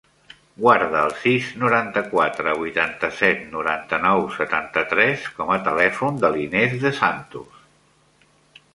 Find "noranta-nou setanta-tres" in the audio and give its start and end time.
3.57-5.31